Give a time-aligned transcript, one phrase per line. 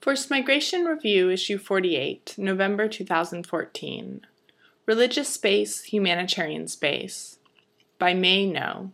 [0.00, 4.20] Forced Migration Review, Issue 48, November 2014.
[4.86, 7.38] Religious Space, Humanitarian Space.
[7.98, 8.92] By May Ngo.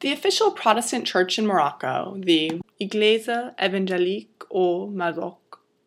[0.00, 5.38] The official Protestant church in Morocco, the Église Évangélique au Maroc,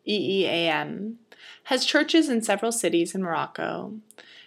[0.08, 1.14] EEAM,
[1.64, 3.94] has churches in several cities in Morocco.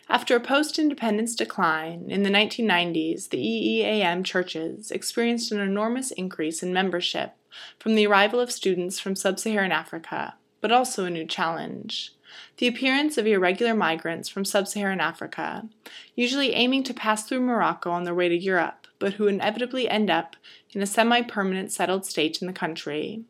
[0.10, 6.64] After a post independence decline in the 1990s, the EEAM churches experienced an enormous increase
[6.64, 7.34] in membership
[7.80, 12.14] from the arrival of students from sub Saharan Africa, but also a new challenge
[12.58, 15.68] the appearance of irregular migrants from sub Saharan Africa,
[16.16, 20.10] usually aiming to pass through Morocco on their way to Europe, but who inevitably end
[20.10, 20.36] up
[20.72, 23.24] in a semi permanent settled state in the country.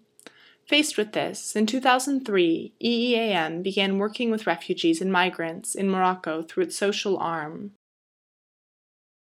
[0.70, 6.66] Faced with this, in 2003, EEAM began working with refugees and migrants in Morocco through
[6.66, 7.72] its social arm,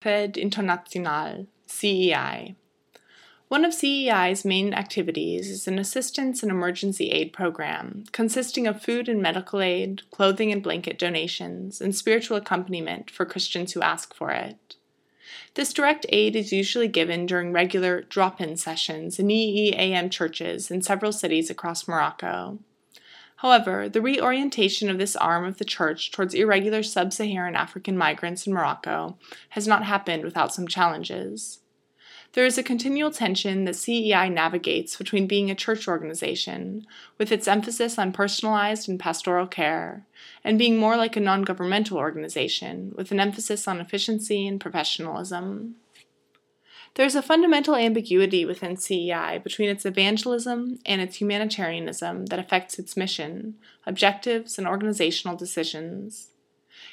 [0.01, 2.55] Fed International, CEI.
[3.47, 9.07] One of CEI's main activities is an assistance and emergency aid program consisting of food
[9.07, 14.31] and medical aid, clothing and blanket donations, and spiritual accompaniment for Christians who ask for
[14.31, 14.77] it.
[15.55, 20.81] This direct aid is usually given during regular drop in sessions in EEAM churches in
[20.81, 22.59] several cities across Morocco.
[23.37, 28.47] However, the reorientation of this arm of the church towards irregular sub Saharan African migrants
[28.47, 29.17] in Morocco
[29.49, 31.59] has not happened without some challenges.
[32.35, 36.85] There is a continual tension that CEI navigates between being a church organization,
[37.17, 40.05] with its emphasis on personalized and pastoral care,
[40.43, 45.77] and being more like a non governmental organization, with an emphasis on efficiency and professionalism.
[46.95, 52.77] There is a fundamental ambiguity within CEI between its evangelism and its humanitarianism that affects
[52.77, 56.31] its mission, objectives, and organizational decisions.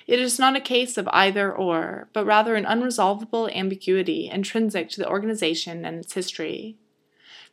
[0.06, 5.00] It is not a case of either or, but rather an unresolvable ambiguity intrinsic to
[5.00, 6.76] the organization and its history.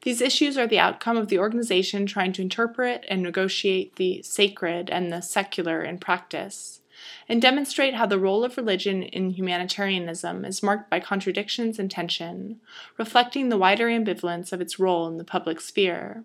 [0.03, 4.89] These issues are the outcome of the organization trying to interpret and negotiate the sacred
[4.89, 6.81] and the secular in practice,
[7.27, 12.61] and demonstrate how the role of religion in humanitarianism is marked by contradictions and tension,
[12.97, 16.23] reflecting the wider ambivalence of its role in the public sphere.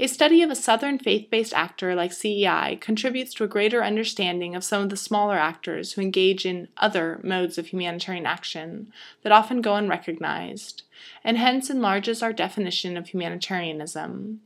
[0.00, 4.54] A study of a Southern faith based actor like CEI contributes to a greater understanding
[4.54, 8.92] of some of the smaller actors who engage in other modes of humanitarian action
[9.22, 10.84] that often go unrecognized,
[11.24, 14.40] and hence enlarges our definition of humanitarianism.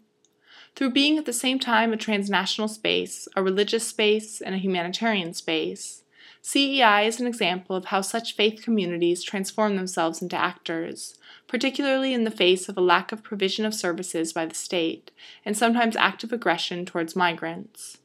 [0.75, 5.35] Through being at the same time a transnational space, a religious space, and a humanitarian
[5.35, 6.02] space,
[6.45, 11.17] CEI is an example of how such faith communities transform themselves into actors,
[11.47, 15.13] particularly in the face of a lack of provision of services by the state,
[15.45, 17.99] and sometimes active aggression towards migrants.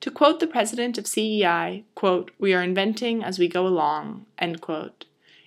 [0.00, 4.60] To quote the president of CEI, quote, we are inventing as we go along, end
[4.60, 5.06] quote.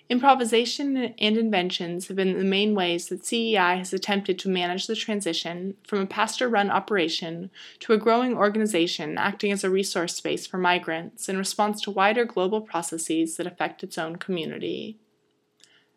[0.09, 4.95] Improvisation and inventions have been the main ways that CEI has attempted to manage the
[4.95, 10.47] transition from a pastor run operation to a growing organization acting as a resource space
[10.47, 14.97] for migrants in response to wider global processes that affect its own community.